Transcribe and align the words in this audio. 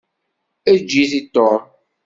Eǧǧ-it 0.71 1.13
i 1.19 1.21
Tom. 1.33 1.61